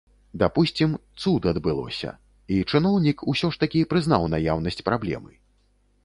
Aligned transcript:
Дапусцім, 0.41 0.91
цуд 1.21 1.43
адбылося, 1.51 2.11
і 2.55 2.57
чыноўнік 2.71 3.17
ўсё 3.33 3.47
ж 3.57 3.61
такі 3.65 3.83
прызнаў 3.91 4.25
наяўнасць 4.35 4.83
праблемы. 4.89 5.31